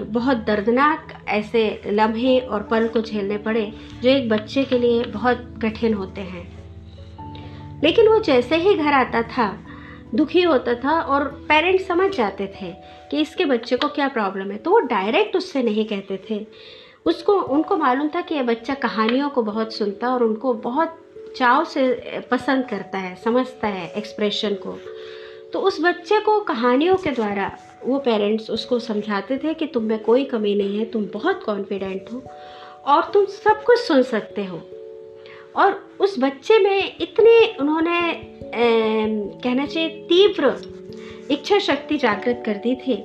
बहुत 0.00 0.36
दर्दनाक 0.36 1.24
ऐसे 1.28 1.82
लम्हे 1.86 2.40
और 2.40 2.62
पल 2.62 2.88
को 2.88 3.00
झेलने 3.00 3.38
पड़े 3.38 3.72
जो 4.02 4.10
एक 4.10 4.28
बच्चे 4.28 4.64
के 4.64 4.78
लिए 4.78 5.04
बहुत 5.04 5.54
कठिन 5.62 5.94
होते 5.94 6.20
हैं। 6.20 6.62
लेकिन 7.84 8.08
वो 8.08 8.18
जैसे 8.18 8.56
ही 8.56 8.74
घर 8.74 8.92
आता 8.92 9.22
था, 9.22 9.58
दुखी 10.14 10.42
होता 10.42 10.74
था 10.74 11.00
और 11.00 11.24
पेरेंट्स 11.24 11.86
समझ 11.86 12.16
जाते 12.16 12.46
थे 12.46 12.74
कि 13.10 13.20
इसके 13.20 13.44
बच्चे 13.44 13.76
को 13.76 13.88
क्या 13.88 14.08
प्रॉब्लम 14.08 14.50
है। 14.50 14.56
तो 14.56 14.70
वो 14.70 14.80
डायरेक्ट 14.80 15.36
उससे 15.36 15.62
नहीं 15.62 15.84
कहते 15.84 16.24
थे। 16.30 16.46
उसको, 17.06 17.32
उनको 17.32 17.76
मालूम 17.76 18.08
था 18.08 18.20
कि 18.20 18.34
ये 18.34 18.42
बच्चा 18.42 18.74
कहानियों 18.74 19.30
को 19.30 19.42
बहुत 19.42 19.74
सुनता 19.74 20.08
और 20.08 20.22
उनको 20.22 20.54
बहुत 20.54 20.98
चाव 21.36 21.64
से 21.64 21.92
पसंद 22.30 22.64
करता 22.64 22.98
है, 22.98 23.16
समझता 23.16 23.68
है 23.68 23.90
एक्सप्रेशन 23.90 24.54
को। 24.54 24.78
तो 25.52 25.60
उस 25.60 25.80
बच्चे 25.80 26.20
को 26.20 26.40
कहानियों 26.40 26.96
के 26.96 27.10
द्वारा 27.10 27.58
वो 27.84 27.98
पेरेंट्स 27.98 28.50
उसको 28.50 28.78
समझाते 28.78 29.38
थे 29.38 29.54
कि 29.54 29.66
तुम 29.66 29.84
में 29.84 29.98
कोई 30.02 30.24
कमी 30.24 30.54
नहीं 30.54 30.78
है 30.78 30.84
तुम 30.84 31.06
बहुत 31.12 31.42
कॉन्फिडेंट 31.44 32.12
हो 32.12 32.22
और 32.86 33.10
तुम 33.14 33.24
सब 33.24 33.62
कुछ 33.62 33.78
सुन 33.78 34.02
सकते 34.02 34.44
हो। 34.44 34.60
और 35.56 35.90
उस 36.00 36.14
बच्चे 36.18 36.58
में 36.58 36.96
इतनी 37.00 37.56
उन्होंने 37.60 37.98
ए, 37.98 39.30
कहना 39.44 39.66
चाहिए 39.66 39.88
तीव्र 39.88 40.56
इच्छा 41.30 41.58
शक्ति 41.58 41.98
जागृत 41.98 42.42
कर 42.46 42.54
दी 42.54 42.74
थी 42.76 42.96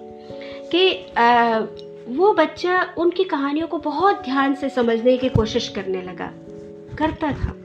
कि 0.72 1.14
आ, 1.18 1.60
वो 2.08 2.34
बच्चा 2.34 2.94
उनकी 2.98 3.24
कहानियों 3.24 3.68
को 3.68 3.78
बहुत 3.78 4.22
ध्यान 4.24 4.56
से 4.56 4.70
समझने 4.70 5.18
की 5.18 5.30
कोशिश 5.30 5.68
करने 5.70 6.02
लगा 6.02 6.32
करता 6.98 7.32
था। 7.32 7.56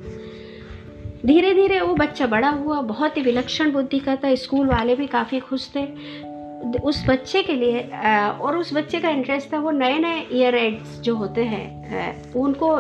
धीरे 1.27 1.53
धीरे 1.55 1.81
वो 1.81 1.95
बच्चा 1.95 2.27
बड़ा 2.27 2.49
हुआ, 2.51 2.81
बहुत 2.83 3.17
ही 3.17 3.23
विलक्षण 3.23 3.71
बुद्धि 3.73 3.99
का 3.99 4.15
था, 4.17 4.35
स्कूल 4.35 4.67
वाले 4.67 4.95
भी 4.95 5.07
काफ़ी 5.07 5.41
खुश 5.41 5.69
थे। 5.75 5.87
उस 6.81 7.03
बच्चे 7.09 7.43
के 7.43 7.55
लिए 7.55 7.81
और 8.41 8.57
उस 8.57 8.73
बच्चे 8.75 9.01
का 9.01 9.09
इंटरेस्ट 9.11 9.53
था, 9.53 9.59
वो 9.59 9.71
नए 9.71 9.99
नए 9.99 10.27
ईयर 10.33 10.55
एड्स 10.55 11.01
जो 11.01 11.15
होते 11.17 11.45
हैं 11.45 12.33
उनको 12.35 12.77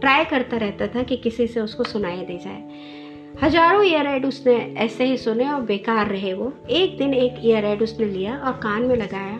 ट्राई 0.00 0.24
करता 0.24 0.56
रहता 0.56 0.86
था 0.86 1.02
कि 1.02 1.16
किसी 1.16 1.46
से 1.46 1.60
उसको 1.60 1.84
सुनाई 1.84 2.24
दे 2.26 2.38
जाए। 2.44 2.62
हज़ारों 3.42 3.84
ईयर 3.84 4.06
एड 4.06 4.26
उसने 4.26 4.54
ऐसे 4.78 5.04
ही 5.04 5.16
सुने 5.16 5.48
और 5.50 5.60
बेकार 5.62 6.08
रहे 6.08 6.32
वो। 6.32 6.52
एक 6.70 6.96
दिन 6.98 7.14
एक 7.14 7.40
ईयर 7.44 7.64
एड 7.64 7.82
उसने 7.82 8.06
लिया 8.06 8.36
और 8.36 8.52
कान 8.62 8.82
में 8.82 8.96
लगाया 8.96 9.38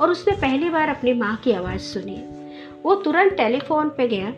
और 0.00 0.10
उसने 0.10 0.34
पहली 0.36 0.70
बार 0.70 0.88
अपनी 0.88 1.12
माँ 1.14 1.36
की 1.44 1.52
आवाज़ 1.52 1.80
सुनी। 1.82 2.22
वो 2.82 2.94
तुरंत 2.94 3.32
टेलीफोन 3.32 3.88
पे 3.88 4.08
गया 4.08 4.32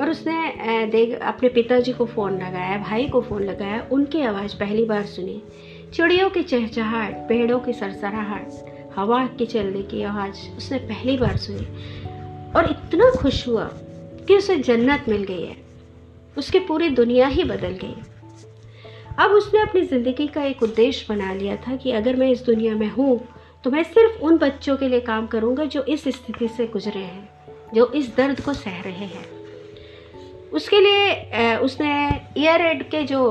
और 0.00 0.10
उसने 0.10 0.86
देख, 0.86 1.18
अपने 1.18 1.48
पिताजी 1.48 1.92
को 1.92 2.06
फ़ोन 2.06 2.38
लगाया, 2.38 2.78
भाई 2.78 3.06
को 3.06 3.20
फ़ोन 3.20 3.42
लगाया, 3.42 3.86
उनकी 3.92 4.20
आवाज़ 4.22 4.56
पहली 4.56 4.84
बार 4.84 5.04
सुनी। 5.06 5.42
चिड़ियों 5.94 6.30
की 6.30 6.42
चहचहाट 6.42 7.14
पेड़ों 7.28 7.58
की 7.60 7.72
सरसराहट, 7.72 8.48
हवा 8.96 9.26
की 9.28 9.46
चलने 9.46 9.82
की 9.82 10.02
आवाज़ 10.02 10.56
उसने 10.56 10.78
पहली 10.78 11.16
बार 11.16 11.36
सुनी। 11.36 11.66
और 12.52 12.66
इतना 12.66 13.10
खुश 13.10 13.46
हुआ 13.48 13.64
कि 14.28 14.36
उसे 14.36 14.56
जन्नत 14.56 15.04
मिल 15.08 15.24
गई 15.24 15.42
है। 15.42 15.56
उसकी 16.36 16.58
पूरी 16.60 16.88
दुनिया 16.88 17.26
ही 17.26 17.44
बदल 17.44 17.78
गई। 17.82 17.94
अब 19.18 19.30
उसने 19.30 19.60
अपनी 19.60 19.82
ज़िंदगी 19.82 20.26
का 20.26 20.42
एक 20.42 20.62
उद्देश्य 20.62 21.06
बना 21.08 21.32
लिया 21.32 21.56
था 21.56 21.76
कि 21.76 21.90
अगर 21.92 22.16
मैं 22.16 22.30
इस 22.30 22.44
दुनिया 22.44 22.74
में 22.74 22.88
हूँ 22.88 23.20
तो 23.64 23.70
मैं 23.70 23.82
सिर्फ़ 23.82 24.18
उन 24.22 24.38
बच्चों 24.38 24.76
के 24.76 24.88
लिए 24.88 25.00
काम 25.00 25.26
करूँगा 25.26 25.64
जो 25.64 25.82
इस 25.82 26.04
स्थिति 26.08 26.48
से 26.48 26.66
गुजरे 26.66 27.00
हैं, 27.00 27.28
जो 27.74 27.86
इस 27.86 28.16
दर्द 28.16 28.40
को 28.40 28.52
सह 28.52 28.80
रहे 28.80 29.06
हैं। 29.06 29.43
उसके 30.54 30.80
लिए 30.80 31.56
उसने 31.58 31.92
ईयर 32.38 32.60
एड 32.60 32.82
के 32.90 33.02
जो 33.02 33.22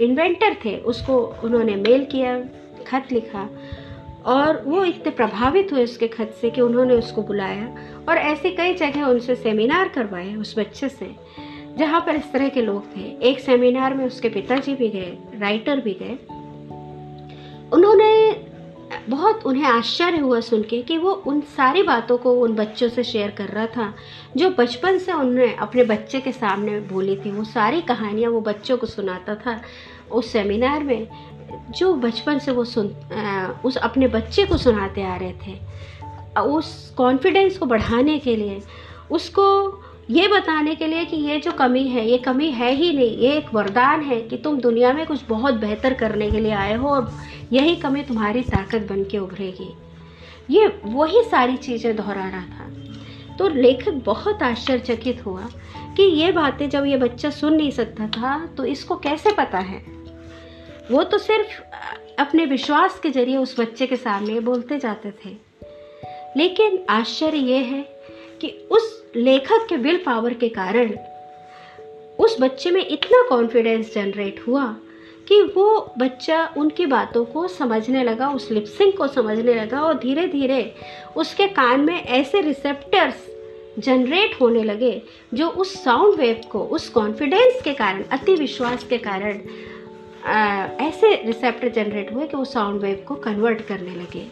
इन्वेंटर 0.00 0.56
थे, 0.64 0.76
उसको 0.82 1.16
उन्होंने 1.44 1.74
मेल 1.76 2.04
किया, 2.04 2.38
खत 2.86 3.12
लिखा। 3.12 3.48
और 4.26 4.62
वो 4.66 4.84
इतने 4.84 5.10
प्रभावित 5.10 5.72
हुए 5.72 5.82
उसके 5.84 6.08
खत 6.08 6.34
से 6.40 6.50
कि 6.50 6.60
उन्होंने 6.60 6.94
उसको 6.94 7.22
बुलाया 7.22 7.66
और 8.08 8.18
ऐसे 8.18 8.50
कई 8.50 8.74
जगह 8.74 9.04
उनसे 9.04 9.34
सेमिनार 9.36 9.88
करवाए 9.88 10.34
उस 10.34 10.58
बच्चे 10.58 10.88
से, 10.88 11.10
जहाँ 11.78 12.00
पर 12.00 12.14
इस 12.14 12.32
तरह 12.32 12.48
के 12.48 12.62
लोग 12.62 12.96
थे। 12.96 13.02
एक 13.28 13.40
सेमिनार 13.40 13.94
में 13.94 14.04
उसके 14.06 14.28
पिताजी 14.28 14.74
भी 14.74 14.88
गए 14.88 15.16
राइटर 15.40 15.80
भी 15.80 15.96
गए। 16.00 16.16
उन्होंने 17.72 18.10
बहुत 19.08 19.44
उन्हें 19.46 19.64
आश्चर्य 19.64 20.18
हुआ 20.18 20.40
सुन 20.40 20.62
के 20.62 20.80
कि 20.82 20.96
वो 20.98 21.12
उन 21.26 21.40
सारी 21.56 21.82
बातों 21.82 22.16
को 22.18 22.32
उन 22.42 22.54
बच्चों 22.54 22.88
से 22.88 23.04
शेयर 23.04 23.30
कर 23.30 23.48
रहा 23.48 23.66
था, 23.66 23.92
जो 24.36 24.50
बचपन 24.50 24.98
से 24.98 25.12
उन्होंने 25.12 25.54
अपने 25.54 25.84
बच्चे 25.84 26.20
के 26.20 26.32
सामने 26.32 26.80
बोली 26.80 27.16
थी। 27.16 27.30
वो 27.30 27.44
सारी 27.44 27.80
कहानियाँ 27.80 28.30
वो 28.30 28.40
बच्चों 28.40 28.76
को 28.76 28.86
सुनाता 28.86 29.34
था 29.34 29.60
उस 30.12 30.32
सेमिनार 30.32 30.84
में, 30.84 31.08
जो 31.70 31.92
बचपन 31.94 32.38
से 32.38 32.52
वो 32.52 32.64
सुन 32.64 32.88
उस 33.64 33.76
अपने 33.76 34.08
बच्चे 34.08 34.46
को 34.46 34.56
सुनाते 34.56 35.02
आ 35.02 35.16
रहे 35.16 35.32
थे। 35.46 35.58
उस 36.40 36.94
कॉन्फिडेंस 36.96 37.58
को 37.58 37.66
बढ़ाने 37.66 38.18
के 38.18 38.36
लिए, 38.36 38.60
उसको 39.10 39.44
ये 40.10 40.28
बताने 40.28 40.74
के 40.74 40.86
लिए 40.86 41.04
कि 41.04 41.16
ये 41.16 41.38
जो 41.40 41.52
कमी 41.52 41.86
है, 41.88 42.06
ये 42.08 42.18
कमी 42.18 42.50
है 42.50 42.70
ही 42.72 42.92
नहीं, 42.92 43.16
ये 43.18 43.36
एक 43.36 43.54
वरदान 43.54 44.02
है 44.02 44.20
कि 44.20 44.36
तुम 44.36 44.58
दुनिया 44.60 44.92
में 44.92 45.06
कुछ 45.06 45.20
बहुत 45.28 45.54
बेहतर 45.54 45.94
करने 45.94 46.30
के 46.30 46.40
लिए 46.40 46.52
आए 46.52 46.74
हो 46.74 46.88
और 46.88 47.12
यही 47.52 47.76
कमी 47.76 48.02
तुम्हारी 48.02 48.42
ताकत 48.42 48.86
बन 48.90 49.04
के 49.04 49.18
उभरेगी। 49.18 49.72
ये 50.50 50.66
वही 50.84 51.22
सारी 51.22 51.56
चीज़ें 51.56 51.96
दोहरा 51.96 52.28
रहा 52.28 52.40
था। 52.40 53.36
तो 53.36 53.48
लेखक 53.48 53.92
बहुत 53.92 54.42
आश्चर्यचकित 54.42 55.24
हुआ 55.26 55.48
कि 55.96 56.02
ये 56.02 56.32
बातें 56.32 56.68
जब 56.70 56.84
ये 56.86 56.96
बच्चा 56.96 57.30
सुन 57.30 57.54
नहीं 57.54 57.70
सकता 57.70 58.08
था 58.08 58.46
तो 58.46 58.64
इसको 58.64 58.96
कैसे 58.96 59.32
पता 59.32 59.58
है? 59.58 59.78
वो 60.90 61.02
तो 61.02 61.18
सिर्फ़ 61.18 61.60
अपने 62.20 62.44
विश्वास 62.44 62.98
के 62.98 63.10
ज़रिए 63.10 63.36
उस 63.36 63.60
बच्चे 63.60 63.86
के 63.86 63.96
सामने 63.96 64.40
बोलते 64.40 64.78
जाते 64.78 65.10
थे। 65.10 65.30
लेकिन 66.36 66.78
आश्चर्य 66.90 67.38
ये 67.38 67.58
है 67.58 67.82
कि 68.40 68.68
उस 68.70 69.03
लेखक 69.16 69.66
के 69.68 69.76
विल 69.76 69.96
पावर 70.06 70.34
के 70.34 70.48
कारण 70.48 70.92
उस 72.18 72.36
बच्चे 72.40 72.70
में 72.70 72.86
इतना 72.86 73.22
कॉन्फिडेंस 73.28 73.94
जनरेट 73.94 74.40
हुआ 74.46 74.64
कि 75.28 75.40
वो 75.56 75.94
बच्चा 75.98 76.54
उनकी 76.56 76.86
बातों 76.86 77.24
को 77.24 77.46
समझने 77.48 78.02
लगा, 78.04 78.28
उस 78.28 78.50
लिपसिंग 78.50 78.92
को 78.92 79.06
समझने 79.06 79.54
लगा 79.54 79.80
और 79.80 79.98
धीरे 79.98 80.26
धीरे 80.28 80.74
उसके 81.16 81.46
कान 81.48 81.80
में 81.80 82.02
ऐसे 82.02 82.40
रिसेप्टर्स 82.40 83.26
जनरेट 83.78 84.40
होने 84.40 84.62
लगे 84.62 85.02
जो 85.34 85.48
उस 85.48 85.74
साउंड 85.84 86.14
वेव 86.14 86.40
को, 86.52 86.60
उस 86.60 86.88
कॉन्फिडेंस 86.88 87.62
के 87.62 87.74
कारण 87.74 88.02
अति 88.02 88.34
विश्वास 88.34 88.84
के 88.84 88.98
कारण 88.98 89.40
ऐसे 90.86 91.14
रिसेप्टर 91.26 91.68
जनरेट 91.68 92.12
हुए 92.14 92.26
कि 92.26 92.36
वो 92.36 92.44
साउंड 92.44 92.80
वेव 92.80 93.04
को 93.08 93.14
कन्वर्ट 93.14 93.60
करने 93.60 93.94
लगे 93.96 94.26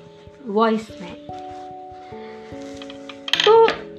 वॉइस 0.47 0.89
में। 1.01 1.52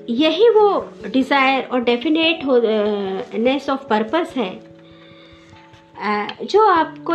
यही 0.09 0.49
वो 0.49 0.69
डिज़ायर 1.05 1.63
और 1.63 1.83
डेफिनेट 1.83 2.39
नेस 3.35 3.69
ऑफ़ 3.69 3.87
पर्पस 3.89 4.33
है। 4.37 4.51
जो 6.43 6.63
आपको 6.63 7.13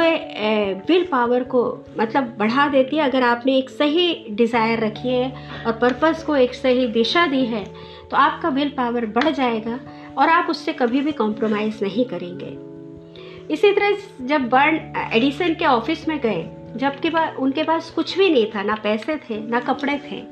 विल 0.89 1.07
पावर 1.11 1.43
को 1.45 1.63
मतलब 1.99 2.35
बढ़ा 2.39 2.67
देती 2.69 2.97
है, 2.97 3.05
अगर 3.05 3.23
आपने 3.23 3.57
एक 3.59 3.71
सही 3.71 4.15
डिज़ायर 4.31 4.81
रखी 4.81 5.09
है 5.09 5.33
और 5.67 5.73
पर्पस 5.73 6.23
को 6.25 6.37
एक 6.37 6.55
सही 6.55 6.87
दिशा 6.89 7.27
दी 7.27 7.45
है 7.47 7.65
तो 8.11 8.17
आपका 8.17 8.49
विल 8.49 8.69
पावर 8.77 9.07
बढ़ 9.09 9.29
जाएगा 9.31 9.79
और 10.19 10.29
आप 10.29 10.47
उससे 10.51 10.73
कभी 10.73 11.01
भी 11.01 11.13
कॉम्प्रोमाइज़ 11.13 11.85
नहीं 11.85 12.05
करेंगे। 12.05 12.57
इसी 13.55 13.73
तरह 13.73 13.97
जब 14.27 14.49
बर्न 14.49 14.77
एडिसन 15.15 15.55
के 15.55 15.67
ऑफ़िस 15.67 16.09
में 16.09 16.19
गए, 16.21 16.47
जबकि 16.77 17.11
उनके 17.39 17.63
पास 17.63 17.91
कुछ 17.91 18.17
भी 18.19 18.29
नहीं 18.31 18.47
था, 18.47 18.63
ना 18.63 18.75
पैसे 18.75 19.17
थे, 19.21 19.41
ना 19.41 19.61
कपड़े 19.61 20.01
थे 20.05 20.23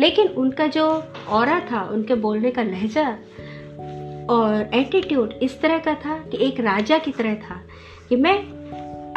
लेकिन 0.00 0.28
उनका 0.38 0.66
जो 0.66 0.86
और 1.28 1.48
था, 1.70 1.82
उनके 1.82 2.14
बोलने 2.16 2.50
का 2.50 2.62
लहजा 2.62 3.08
और 4.30 4.70
एटीट्यूड 4.74 5.32
इस 5.42 5.60
तरह 5.60 5.78
का 5.78 5.94
था 6.04 6.18
कि 6.24 6.38
एक 6.46 6.60
राजा 6.60 6.98
की 6.98 7.10
तरह 7.12 7.34
था 7.40 7.60
कि 8.08 8.16
मैं 8.16 8.34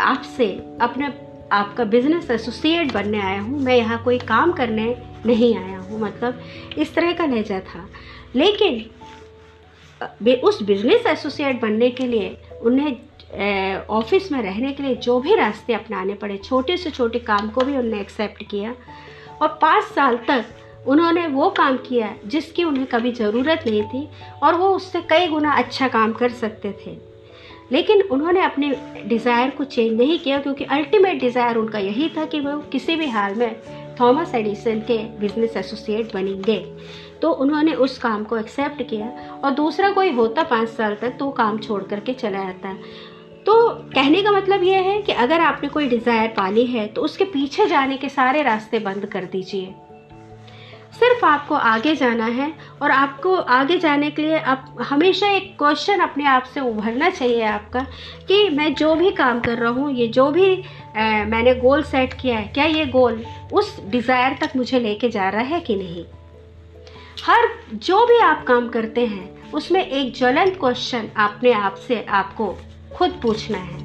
आपसे 0.02 0.48
अपने 0.82 1.12
आपका 1.52 1.84
बिज़नेस 1.86 2.30
एसोसिएट 2.32 2.94
बनने 2.94 3.20
आया 3.22 3.42
हूँ, 3.42 3.60
मैं 3.60 3.76
यहाँ 3.76 4.04
कोई 4.04 4.18
काम 4.20 4.52
करने 4.52 4.96
नहीं 5.26 5.56
आया 5.58 5.80
हूँ 5.80 6.00
मतलब 6.02 6.42
इस 6.78 6.94
तरह 6.96 7.14
का 7.14 7.26
लहजा 7.26 7.60
था। 7.60 7.88
लेकिन 8.36 8.86
उस 10.44 10.62
बिज़नेस 10.64 11.06
एसोसिएट 11.08 11.62
बनने 11.62 11.90
के 11.92 12.08
लिए, 12.08 12.38
उन्हें 12.62 13.86
ऑफ़िस 13.90 14.32
में 14.32 14.42
रहने 14.42 14.72
के 14.72 14.84
लिए 14.84 14.96
जो 14.96 15.20
भी 15.20 15.36
रास्ते 15.36 15.74
अपनाने 15.74 16.14
पड़े, 16.14 16.38
छोटे 16.38 16.78
से 16.78 16.90
छोटे 16.90 17.20
काम 17.22 17.50
को 17.50 17.62
भी 17.62 17.78
उन्होंने 17.78 18.00
एक्सेप्ट 18.02 18.44
किया 18.52 18.74
और 19.42 19.58
पाँच 19.62 19.84
साल 19.86 20.18
तक 20.28 20.46
उन्होंने 20.88 21.26
वो 21.28 21.50
काम 21.50 21.78
किया 21.78 22.14
जिसकी 22.26 22.64
उन्हें 22.64 22.86
कभी 22.86 23.12
ज़रूरत 23.14 23.64
नहीं 23.68 23.84
थी 23.84 24.08
और 24.44 24.56
वो 24.56 24.70
उससे 24.70 25.02
कई 25.10 25.28
गुना 25.28 25.54
अच्छा 25.54 25.88
काम 25.88 26.14
कर 26.14 26.30
सकते 26.32 26.72
थे। 26.86 26.98
लेकिन 27.72 28.02
उन्होंने 28.04 28.42
अपने 28.42 28.70
डिज़ायर 29.08 29.50
को 29.50 29.64
चेंज 29.66 29.94
नहीं 29.94 30.18
किया 30.20 30.40
क्योंकि 30.40 30.64
अल्टीमेट 30.66 31.20
डिज़ायर 31.20 31.58
उनका 31.58 31.80
यही 31.80 32.10
था 32.18 32.26
कि 32.26 32.40
वो 32.40 32.58
किसी 32.72 32.96
भी 32.96 33.08
हाल 33.10 33.36
में 33.36 33.56
थॉमस 34.00 34.34
एडिसन 34.36 34.80
के 34.82 34.98
बिज़नेस 35.20 35.58
एसोसिएट 35.58 36.14
बनेंगे। 36.14 36.58
तो 37.22 37.32
उन्होंने 37.34 37.74
उस 37.76 37.98
काम 37.98 38.24
को 38.24 38.38
एक्सेप्ट 38.38 38.82
किया 38.90 39.08
और 39.44 39.52
दूसरा 39.52 39.92
कोई 39.92 40.12
होता 40.12 40.44
पाँच 40.44 40.70
साल 40.70 40.96
तक 41.02 41.16
तो 41.20 41.30
काम 41.32 41.58
छोड़ 41.58 41.82
करके 41.84 42.14
चला 42.14 42.44
जाता 42.44 42.74
तो 43.46 43.54
कहने 43.96 44.22
का 44.22 44.32
मतलब 44.32 44.64
यह 44.64 44.82
है 44.82 45.02
कि 45.02 45.12
अगर 45.12 45.42
आपने 45.42 45.70
कोई 45.70 45.88
डिज़ायर 45.90 46.28
पाली 46.30 46.66
है 46.66 46.88
तो 46.88 47.02
उसके 47.02 47.24
पीछे 47.26 47.68
जाने 47.68 47.98
के 47.98 48.10
सारे 48.10 48.44
रास्ते 48.44 48.80
बंद 48.80 49.06
कर 49.06 49.26
दीजिए। 49.26 49.74
सिर्फ़ 51.00 51.26
आपको 51.26 51.56
आगे 51.56 51.96
जाना 51.96 52.26
है 52.26 52.52
और 52.82 52.92
आपको 52.92 53.36
आगे 53.36 53.78
जाने 53.78 54.10
के 54.12 54.22
लिए 54.22 54.40
आप 54.40 54.76
हमेशा 54.82 55.28
एक 55.28 55.56
क्वेश्चन 55.58 56.00
अपने 56.00 56.26
आप 56.26 56.44
से 56.44 56.60
उभरना 56.60 57.10
चाहिए 57.10 57.44
आपका 57.44 57.80
कि 58.28 58.50
मैं 58.50 58.74
जो 58.74 58.96
भी 58.96 59.12
काम 59.12 59.40
कर 59.40 59.58
रहा 59.58 59.72
हूँ 59.72 59.92
ये 59.92 60.08
जो 60.08 60.30
भी 60.32 60.56
आ, 60.56 61.24
मैंने 61.24 61.56
गोल 61.56 61.84
सेट 61.84 62.14
किया 62.14 62.38
है 62.38 62.48
क्या 62.48 62.66
ये 62.66 62.86
गोल 62.86 63.24
उस 63.54 63.78
डिज़ायर 63.86 64.38
तक 64.42 64.56
मुझे 64.56 64.80
लेके 64.80 65.10
जा 65.10 65.30
रहा 65.30 65.42
है 65.42 65.60
कि 65.60 65.76
नहीं? 65.76 66.06
हर 67.26 67.50
जो 67.74 68.06
भी 68.06 68.20
आप 68.20 68.44
काम 68.48 68.70
करते 68.70 69.06
हैं 69.06 69.52
उसमें 69.52 69.86
एक 69.86 70.14
ज्वलंत 70.14 70.58
क्वेश्चन 70.60 71.10
अपने 71.18 71.52
आप 71.54 71.76
से 71.88 72.06
आपको 72.10 72.58
खुद 72.96 73.20
पूछना 73.24 73.58
है। 73.58 73.82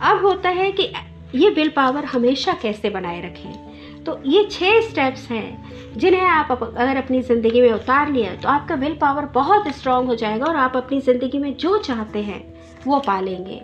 अब 0.00 0.24
होता 0.24 0.48
है 0.48 0.70
कि 0.72 0.92
ये 1.34 1.50
विल 1.50 1.68
पावर 1.68 2.04
हमेशा 2.04 2.52
कैसे 2.52 2.90
बनाए 2.90 3.20
रखें? 3.20 3.61
तो 4.06 4.18
ये 4.26 4.44
छह 4.50 4.80
स्टेप्स 4.80 5.30
हैं 5.30 5.96
जिन्हें 5.96 6.20
आप 6.22 6.50
अगर 6.52 6.96
अपनी 6.96 7.20
ज़िंदगी 7.22 7.60
में 7.60 7.72
उतार 7.72 8.12
लिया 8.12 8.34
तो 8.36 8.48
आपका 8.48 8.74
विल 8.74 8.96
पावर 9.00 9.24
बहुत 9.34 9.68
स्ट्रांग 9.76 10.06
हो 10.06 10.14
जाएगा 10.14 10.46
और 10.46 10.56
आप 10.56 10.76
अपनी 10.76 11.00
ज़िंदगी 11.00 11.38
में 11.38 11.54
जो 11.56 11.76
चाहते 11.80 12.18
हैं, 12.20 12.42
वो 12.86 12.98
पालेंगे 13.00 13.60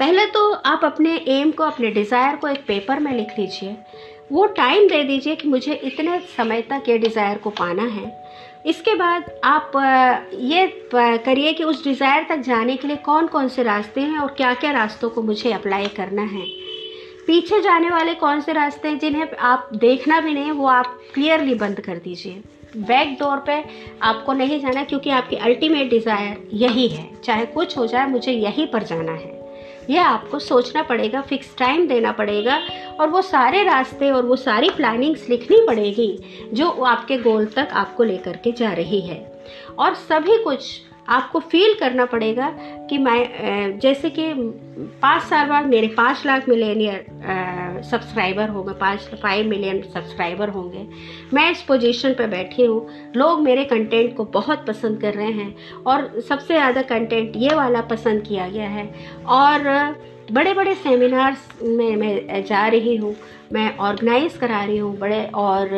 पहले 0.00 0.24
तो 0.26 0.50
आप 0.52 0.84
अपने 0.84 1.16
एम 1.28 1.50
को, 1.50 1.64
अपने 1.64 1.90
डिज़ायर 1.90 2.36
को 2.36 2.48
एक 2.48 2.60
पेपर 2.66 3.00
में 3.00 3.12
लिख 3.12 3.38
लीजिए। 3.38 3.76
वो 4.32 4.46
टाइम 4.46 4.88
दे 4.88 5.02
दीजिए 5.04 5.34
कि 5.36 5.48
मुझे 5.48 5.74
इतने 5.74 6.18
समय 6.36 6.62
तक 6.62 6.88
ये 6.88 6.98
डिज़ायर 6.98 7.38
को 7.38 7.50
पाना 7.50 7.82
है। 7.84 8.12
इसके 8.66 8.94
बाद 8.94 9.30
आप 9.44 9.72
ये 10.34 10.66
करिए 10.94 11.52
कि 11.52 11.64
उस 11.64 11.82
डिज़ायर 11.84 12.26
तक 12.28 12.40
जाने 12.42 12.76
के 12.76 12.88
लिए 12.88 12.96
कौन 13.04 13.26
कौन 13.26 13.48
से 13.48 13.62
रास्ते 13.62 14.00
हैं 14.00 14.18
और 14.18 14.34
क्या 14.36 14.52
क्या 14.54 14.70
रास्तों 14.72 15.10
को 15.10 15.22
मुझे 15.22 15.52
अप्लाई 15.52 15.86
करना 15.96 16.22
है। 16.22 16.46
पीछे 17.28 17.60
जाने 17.60 17.88
वाले 17.90 18.14
कौन 18.14 18.40
से 18.40 18.52
रास्ते 18.52 18.88
हैं 18.88 18.98
जिन्हें 18.98 19.36
आप 19.38 19.68
देखना 19.74 20.20
भी 20.20 20.32
नहीं, 20.34 20.50
वो 20.50 20.66
आप 20.66 20.98
क्लियरली 21.14 21.54
बंद 21.54 21.80
कर 21.80 21.96
दीजिए। 21.98 22.42
बैक 22.78 23.12
डोर 23.20 23.42
पे 23.46 23.64
आपको 24.02 24.32
नहीं 24.32 24.60
जाना 24.60 24.84
क्योंकि 24.84 25.10
आपकी 25.10 25.36
अल्टीमेट 25.36 25.90
डिज़ायर 25.90 26.48
यही 26.54 26.86
है। 26.88 27.08
चाहे 27.24 27.44
कुछ 27.46 27.76
हो 27.78 27.86
जाए, 27.86 28.06
मुझे 28.06 28.32
यहीं 28.32 28.66
पर 28.66 28.82
जाना 28.82 29.12
है। 29.12 29.36
यह 29.90 30.06
आपको 30.06 30.38
सोचना 30.38 30.82
पड़ेगा 30.82 31.20
फिक्स 31.20 31.54
टाइम 31.58 31.86
देना 31.88 32.12
पड़ेगा 32.12 32.60
और 33.00 33.08
वो 33.08 33.22
सारे 33.22 33.62
रास्ते 33.64 34.10
और 34.10 34.26
वो 34.26 34.36
सारी 34.36 34.70
प्लानिंग्स 34.70 35.28
लिखनी 35.28 35.60
पड़ेगी 35.66 36.10
जो 36.52 36.70
आपके 36.70 37.18
गोल 37.18 37.46
तक 37.46 37.68
आपको 37.72 38.04
लेकर 38.04 38.36
के 38.36 38.52
जा 38.52 38.72
रही 38.72 39.00
है। 39.00 39.20
और 39.78 39.94
सभी 39.94 40.42
कुछ 40.44 40.80
आपको 41.08 41.38
फील 41.40 41.74
करना 41.74 42.04
पड़ेगा 42.04 42.46
कि 42.90 42.98
मैं 42.98 43.78
जैसे 43.80 44.10
कि 44.10 44.32
पाँच 45.02 45.22
साल 45.22 45.46
बाद 45.48 45.66
मेरे 45.66 45.88
पाँच 45.96 46.24
लाख 46.26 46.48
मिलेनियर 46.48 47.82
सब्सक्राइबर 47.84 48.48
होंगे, 48.48 48.72
पाँच 48.74 49.00
फाइव 49.22 49.46
मिलियन 49.46 49.80
सब्सक्राइबर 49.84 50.48
होंगे। 50.48 50.86
मैं 51.34 51.50
इस 51.50 51.62
पोजीशन 51.62 52.14
पर 52.14 52.26
बैठी 52.26 52.64
हूँ। 52.64 53.12
लोग 53.16 53.40
मेरे 53.40 53.64
कंटेंट 53.64 54.16
को 54.16 54.24
बहुत 54.34 54.66
पसंद 54.66 55.00
कर 55.00 55.14
रहे 55.14 55.32
हैं 55.32 55.54
और 55.86 56.20
सबसे 56.20 56.54
ज़्यादा 56.54 56.82
कंटेंट 56.84 57.36
ये 57.36 57.54
वाला 57.54 57.80
पसंद 57.90 58.22
किया 58.22 58.48
गया 58.48 58.68
है। 58.68 58.86
और 59.36 59.96
बड़े 60.32 60.52
बड़े 60.54 60.74
सेमिनार्स 60.74 61.48
में 61.62 61.96
मैं 61.96 62.44
जा 62.44 62.66
रही 62.68 62.96
हूँ। 62.96 63.14
मैं 63.52 63.76
ऑर्गेनाइज 63.78 64.36
करा 64.36 64.62
रही 64.64 64.78
हूँ 64.78 64.96
बड़े 64.98 65.24
और 65.34 65.68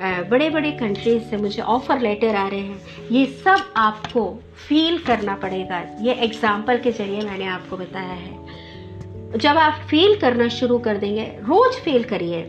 बड़े 0.00 0.48
बड़े 0.50 0.70
कंट्रीज़ 0.72 1.22
से 1.22 1.36
मुझे 1.36 1.62
ऑफ़र 1.62 2.00
लेटर 2.00 2.34
आ 2.34 2.46
रहे 2.48 2.60
हैं। 2.60 3.08
ये 3.10 3.24
सब 3.26 3.72
आपको 3.76 4.24
फील 4.68 4.98
करना 4.98 5.34
पड़ेगा। 5.34 5.82
ये 6.00 6.14
एग्ज़ाम्पल 6.14 6.78
के 6.78 6.92
ज़रिए 6.92 7.20
मैंने 7.20 7.46
आपको 7.46 7.76
बताया 7.76 8.14
है। 8.14 9.38
जब 9.38 9.56
आप 9.56 9.80
फील 9.90 10.18
करना 10.20 10.48
शुरू 10.48 10.78
कर 10.78 10.96
देंगे, 10.96 11.24
रोज़ 11.24 11.80
फील 11.80 12.04
करिए। 12.04 12.42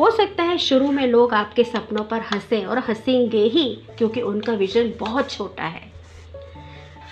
हो 0.00 0.10
सकता 0.10 0.42
है 0.42 0.58
शुरू 0.58 0.90
में 0.90 1.06
लोग 1.06 1.34
आपके 1.34 1.64
सपनों 1.64 2.04
पर 2.04 2.20
हंसे 2.20 2.64
और 2.64 2.78
हंसेंगे 2.78 3.42
ही, 3.44 3.64
क्योंकि 3.98 4.20
उनका 4.20 4.52
विजन 4.52 4.92
बहुत 5.00 5.30
छोटा 5.30 5.64
है। 5.64 5.92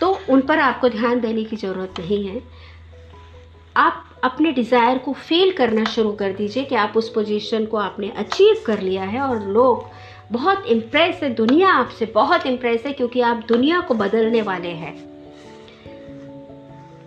तो 0.01 0.19
उन 0.31 0.41
पर 0.41 0.59
आपको 0.59 0.89
ध्यान 0.89 1.21
देने 1.21 1.45
की 1.45 1.57
ज़रूरत 1.57 1.95
नहीं 1.99 2.27
है। 2.29 2.43
आप 3.77 4.05
अपने 4.25 4.53
डिज़ायर 4.53 4.99
को 4.99 5.13
फील 5.13 5.53
करना 5.53 5.85
शुरू 5.85 6.13
कर 6.13 6.33
दीजिए 6.33 6.65
कि 6.65 6.75
आप 6.75 6.93
उस 6.97 7.09
पोजीशन 7.09 7.67
को 7.67 7.77
आपने 7.77 8.11
अचीव 8.17 8.63
कर 8.67 8.81
लिया 8.81 9.05
है 9.05 9.21
और 9.21 9.47
लोग 9.47 9.85
बहुत 10.33 10.67
इम्प्रेस 10.67 11.21
है। 11.23 11.35
दुनिया 11.35 11.69
आपसे 11.69 12.07
बहुत 12.07 12.47
इम्प्रेस 12.47 12.87
है 12.87 12.93
क्योंकि 12.93 13.21
आप 13.21 13.45
दुनिया 13.49 13.81
को 13.81 13.95
बदलने 13.95 14.43
वाले 14.43 14.69
हैं। 14.69 14.97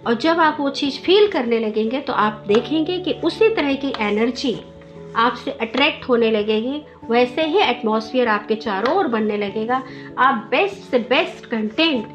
और 0.07 0.13
जब 0.13 0.39
आप 0.39 0.57
वो 0.59 0.69
चीज़ 0.69 0.99
फील 0.99 1.27
करने 1.31 1.59
लगेंगे 1.59 1.99
तो 1.99 2.13
आप 2.13 2.43
देखेंगे 2.47 2.97
कि 2.99 3.13
उसी 3.23 3.49
तरह 3.49 3.73
की 3.75 3.93
एनर्जी 3.99 4.59
आपसे 5.15 5.51
अट्रैक्ट 5.51 6.07
होने 6.09 6.31
लगेगी। 6.31 6.81
वैसे 7.09 7.45
ही 7.45 7.59
एटमॉस्फेयर 7.59 8.27
आपके 8.27 8.55
चारों 8.55 8.95
ओर 8.95 9.07
बनने 9.07 9.37
लगेगा। 9.37 9.81
आप 10.17 10.47
बेस्ट 10.51 10.89
से 10.91 10.99
बेस्ट 11.09 11.45
कंटेंट 11.45 12.07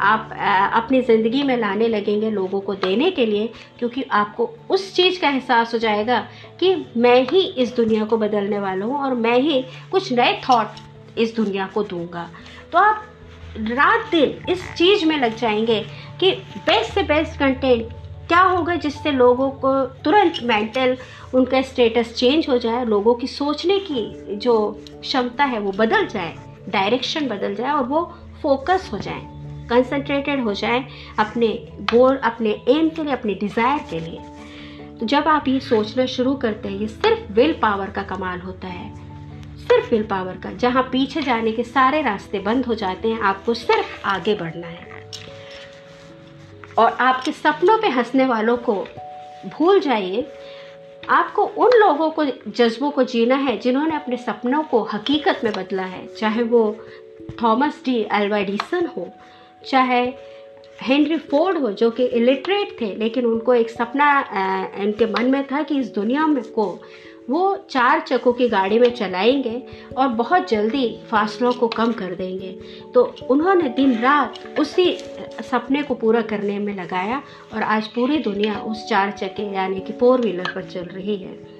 आप 0.00 0.30
अपनी 0.74 1.00
ज़िंदगी 1.02 1.42
में 1.42 1.56
लाने 1.56 1.88
लगेंगे 1.88 2.30
लोगों 2.30 2.60
को 2.60 2.74
देने 2.74 3.10
के 3.10 3.26
लिए, 3.26 3.46
क्योंकि 3.78 4.02
आपको 4.02 4.48
उस 4.70 4.94
चीज़ 4.94 5.20
का 5.20 5.28
एहसास 5.28 5.74
हो 5.74 5.78
जाएगा 5.78 6.18
कि 6.60 6.74
मैं 6.96 7.20
ही 7.22 7.40
इस 7.40 7.74
दुनिया 7.76 8.04
को 8.04 8.16
बदलने 8.16 8.58
वाला 8.58 8.86
हूँ 8.86 8.98
और 8.98 9.14
मैं 9.14 9.38
ही 9.38 9.62
कुछ 9.92 10.12
नए 10.12 10.40
थॉट 10.48 11.18
इस 11.18 11.34
दुनिया 11.36 11.66
को 11.74 11.82
दूँगा। 11.82 12.28
तो 12.72 12.78
आप 12.78 13.06
रात 13.58 14.10
दिन 14.10 14.52
इस 14.52 14.62
चीज़ 14.74 15.04
में 15.04 15.16
लग 15.18 15.36
जाएँगे 15.36 15.80
कि 16.20 16.30
बेस्ट 16.66 16.94
से 16.94 17.02
बेस्ट 17.02 17.38
कंटेंट 17.38 17.88
क्या 18.28 18.40
होगा 18.40 18.74
जिससे 18.76 19.12
लोगों 19.12 19.50
को 19.50 19.74
तुरंत 20.04 20.38
मेंटल 20.42 20.96
उनका 21.34 21.62
स्टेटस 21.62 22.14
चेंज 22.14 22.48
हो 22.48 22.58
जाए, 22.58 22.84
लोगों 22.84 23.14
की 23.14 23.26
सोचने 23.26 23.78
की 23.80 24.36
जो 24.36 24.54
क्षमता 25.00 25.44
है 25.44 25.58
वो 25.60 25.72
बदल 25.72 26.06
जाए 26.06 26.34
डायरेक्शन 26.68 27.28
बदल 27.28 27.54
जाए 27.54 27.72
और 27.72 27.84
वो 27.84 28.02
फोकस 28.42 28.88
हो 28.92 28.98
जाए। 28.98 29.39
कंसंट्रेटेड 29.70 30.44
हो 30.44 30.54
जाए 30.54 30.84
अपने 31.18 31.48
गोल 31.94 32.16
अपने 32.16 32.50
एम 32.68 32.88
के 32.88 33.04
लिए, 33.04 33.12
अपने 33.12 33.34
डिज़ायर 33.34 33.80
के 33.90 34.00
लिए। 34.00 34.20
तो 35.00 35.06
जब 35.06 35.28
आप 35.28 35.48
ये 35.48 35.60
सोचना 35.60 36.06
शुरू 36.06 36.34
करते 36.34 36.68
हैं, 36.68 36.78
ये 36.78 36.88
सिर्फ़ 36.88 37.32
विल 37.32 37.52
पावर 37.52 37.90
का 37.90 38.02
कमाल 38.02 38.40
होता 38.40 38.68
है। 38.68 38.94
सिर्फ़ 39.58 39.90
विल 39.90 40.02
पावर 40.02 40.36
का, 40.36 40.52
जहाँ 40.52 40.82
पीछे 40.82 41.22
जाने 41.22 41.52
के 41.52 41.64
सारे 41.64 42.02
रास्ते 42.02 42.38
बंद 42.38 42.66
हो 42.66 42.74
जाते 42.74 43.08
हैं, 43.08 43.20
आपको 43.20 43.54
सिर्फ़ 43.54 44.06
आगे 44.06 44.34
बढ़ना 44.34 44.66
है। 44.66 44.88
और 46.78 46.92
आपके 46.92 47.32
सपनों 47.32 47.78
पे 47.78 47.88
हंसने 47.88 48.26
वालों 48.26 48.56
को 48.56 48.74
भूल 49.46 49.80
जाइए, 49.80 50.26
आपको 51.08 51.42
उन 51.42 51.70
लोगों 51.78 52.10
को, 52.10 52.24
जज्बों 52.48 52.90
को 52.90 53.02
जीना 53.04 53.36
है, 53.36 53.58
जिन्होंने 53.58 53.96
अपने 53.96 54.16
सपनों 54.16 54.62
को 54.62 54.82
हकीकत 54.82 55.40
में 55.44 55.52
बदला 55.52 55.82
है, 55.82 56.06
चाहे 56.06 56.42
वो 56.42 56.76
थॉमस 57.42 57.82
डी 57.84 57.96
एल्वाडिसन 58.12 58.86
हो 58.96 59.08
चाहे 59.66 60.02
हेनरी 60.82 61.16
फोर्ड 61.18 61.58
हो, 61.58 61.70
जो 61.70 61.90
कि 61.90 62.04
इलिटरेट 62.04 62.80
थे, 62.80 62.94
लेकिन 62.94 63.26
उनको 63.26 63.54
एक 63.54 63.70
सपना 63.70 64.20
उनके 64.80 65.06
मन 65.06 65.30
में 65.30 65.46
था 65.46 65.62
कि 65.62 65.78
इस 65.78 65.94
दुनिया 65.94 66.26
में 66.26 66.42
को 66.44 66.80
वो 67.30 67.56
चार 67.70 68.00
चक्कों 68.00 68.32
की 68.32 68.48
गाड़ी 68.48 68.78
में 68.78 68.90
चलाएँगे 68.90 69.62
और 69.96 70.08
बहुत 70.08 70.48
जल्दी 70.48 70.86
फासलों 71.10 71.52
को 71.52 71.68
कम 71.68 71.92
कर 71.92 72.14
देंगे। 72.14 72.58
तो 72.94 73.14
उन्होंने 73.30 73.68
दिन 73.68 73.98
रात 73.98 74.34
उसी 74.58 74.96
सपने 75.50 75.82
को 75.82 75.94
पूरा 75.94 76.22
करने 76.22 76.58
में 76.58 76.74
लगाया 76.74 77.22
और 77.54 77.62
आज 77.62 77.88
पूरी 77.88 78.18
दुनिया 78.18 78.58
उस 78.60 78.88
चार 78.88 79.10
चक्के, 79.10 79.42
यानी 79.54 79.80
कि 79.80 79.92
फोर 79.92 80.20
व्हीलर 80.20 80.52
पर 80.54 80.62
चल 80.62 80.84
रही 80.84 81.16
है। 81.16 81.59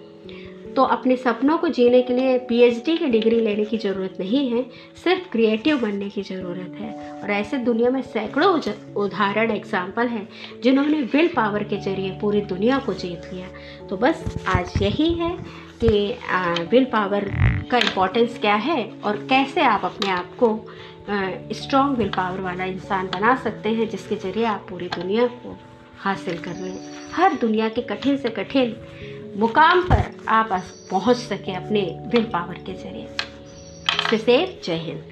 तो 0.76 0.82
अपने 0.84 1.16
सपनों 1.16 1.56
को 1.58 1.68
जीने 1.68 2.00
के 2.02 2.14
लिए 2.14 2.38
पीएचडी 2.48 2.96
की 2.96 3.06
डिग्री 3.06 3.40
लेने 3.40 3.64
की 3.64 3.78
ज़रूरत 3.78 4.16
नहीं 4.20 4.48
है, 4.50 4.62
सिर्फ़ 5.04 5.30
क्रिएटिव 5.32 5.78
बनने 5.80 6.08
की 6.08 6.22
ज़रूरत 6.22 6.76
है। 6.80 6.92
और 7.14 7.30
ऐसे 7.30 7.58
दुनिया 7.60 7.90
में 7.90 8.00
सैकड़ों 8.02 8.52
उदाहरण 8.96 9.50
एग्ज़ाम्पल 9.50 10.06
हैं, 10.08 10.28
जिन्होंने 10.62 11.00
विल 11.14 11.28
पावर 11.28 11.62
के 11.64 11.76
ज़रिए 11.78 12.10
पूरी 12.20 12.40
दुनिया 12.42 12.78
को 12.78 12.94
जीत 12.94 13.30
लिया। 13.32 13.46
तो 13.88 13.96
बस 13.96 14.44
आज 14.48 14.72
यही 14.83 15.12
है 15.14 15.37
कि 15.85 16.68
विल 16.70 16.85
पावर 16.85 17.24
का 17.70 17.78
इम्पोर्टेंस 17.78 18.38
क्या 18.38 18.54
है 18.56 18.83
और 19.04 19.16
कैसे 19.30 19.61
आप 19.62 19.85
अपने 19.85 20.11
आप 20.11 20.37
को 20.38 20.54
स्ट्रॉन्ग 21.54 21.96
विल 21.98 22.09
पावर 22.09 22.40
वाला 22.40 22.64
इंसान 22.64 23.06
बना 23.09 23.35
सकते 23.37 23.68
हैं, 23.68 23.88
जिसके 23.88 24.16
ज़रिए 24.18 24.44
आप 24.46 24.66
पूरी 24.70 24.88
दुनिया 24.90 25.26
को 25.26 25.56
हासिल 25.98 26.38
कर 26.38 26.52
रहे 26.52 26.70
हैं। 26.70 26.98
हर 27.14 27.35
दुनिया 27.37 27.68
के 27.68 27.83
कठिन 27.85 28.16
से 28.16 28.28
कठिन 28.30 28.76
मुकाम 29.37 29.83
पर 29.83 30.27
आप 30.29 30.49
पहुँच 30.90 31.16
सकें 31.16 31.55
अपने 31.57 31.81
विल 32.07 32.25
पावर 32.25 32.55
के 32.55 32.75
ज़रिए। 32.75 33.09
जय 34.64 34.77
हिंद। 34.77 35.10